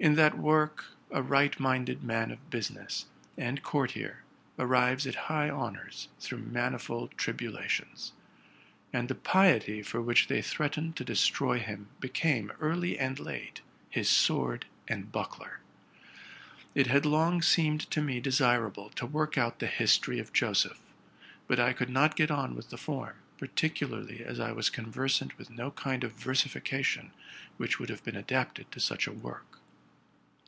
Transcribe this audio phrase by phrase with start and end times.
[0.00, 4.22] In that work, a right minded man of business, and courtier,
[4.56, 8.12] arrives at high honors through manifold tribulations;
[8.92, 13.60] and the piety for which they threatened to destroy him became, early and late,
[13.90, 15.58] his sword and buckler.
[16.76, 20.80] It had long seemed to me desirable to work out the history of Joseph;
[21.48, 25.36] but I could not get on with the form, particularly as I was con versant
[25.36, 27.10] with no kind of versification
[27.56, 29.56] which would have been adapted to such a work.